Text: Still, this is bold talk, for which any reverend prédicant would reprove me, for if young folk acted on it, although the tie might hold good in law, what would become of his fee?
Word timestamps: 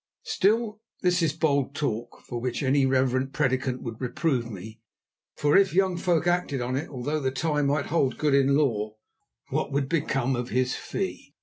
Still, 0.25 0.81
this 1.03 1.21
is 1.21 1.31
bold 1.31 1.75
talk, 1.75 2.21
for 2.23 2.41
which 2.41 2.63
any 2.63 2.87
reverend 2.87 3.33
prédicant 3.33 3.81
would 3.81 4.01
reprove 4.01 4.49
me, 4.49 4.79
for 5.35 5.55
if 5.55 5.75
young 5.75 5.95
folk 5.95 6.25
acted 6.25 6.59
on 6.59 6.75
it, 6.75 6.89
although 6.89 7.19
the 7.19 7.29
tie 7.29 7.61
might 7.61 7.85
hold 7.85 8.17
good 8.17 8.33
in 8.33 8.57
law, 8.57 8.95
what 9.49 9.71
would 9.71 9.87
become 9.87 10.35
of 10.35 10.49
his 10.49 10.73
fee? 10.73 11.35